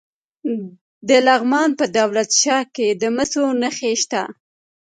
[1.09, 4.21] د لغمان په دولت شاه کې د مسو نښې شته.